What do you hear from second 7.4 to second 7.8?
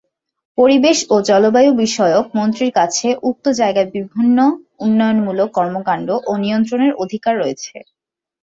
রয়েছে।